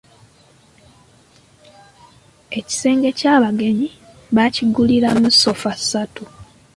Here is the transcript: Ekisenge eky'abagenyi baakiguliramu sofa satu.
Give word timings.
Ekisenge 2.57 3.05
eky'abagenyi 3.11 3.89
baakiguliramu 4.35 5.29
sofa 5.41 5.71
satu. 5.89 6.23